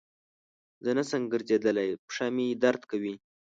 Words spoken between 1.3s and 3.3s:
ګرځیدلای پښه مي درد کوی.